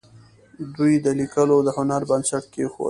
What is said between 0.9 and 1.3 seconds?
د